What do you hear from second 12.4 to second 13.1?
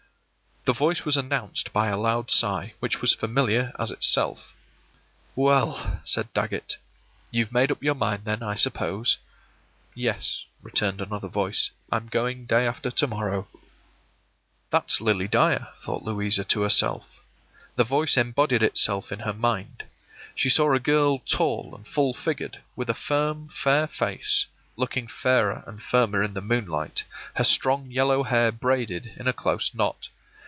day after to